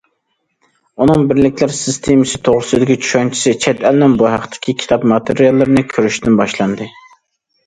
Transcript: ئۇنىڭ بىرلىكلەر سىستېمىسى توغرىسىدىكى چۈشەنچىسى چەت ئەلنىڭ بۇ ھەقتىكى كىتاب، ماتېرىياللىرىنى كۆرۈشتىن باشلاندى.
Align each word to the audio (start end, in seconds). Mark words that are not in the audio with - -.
ئۇنىڭ 1.03 1.25
بىرلىكلەر 1.31 1.75
سىستېمىسى 1.79 2.39
توغرىسىدىكى 2.49 2.97
چۈشەنچىسى 3.03 3.53
چەت 3.67 3.85
ئەلنىڭ 3.91 4.17
بۇ 4.23 4.29
ھەقتىكى 4.37 4.77
كىتاب، 4.81 5.07
ماتېرىياللىرىنى 5.13 5.87
كۆرۈشتىن 5.93 6.41
باشلاندى. 6.43 6.91